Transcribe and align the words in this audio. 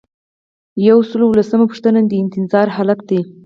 یو 0.87 0.99
سل 1.09 1.21
او 1.25 1.31
لسمه 1.39 1.65
پوښتنه 1.71 1.99
د 2.05 2.11
انتظار 2.23 2.67
حالت 2.75 2.99
دی. 3.09 3.21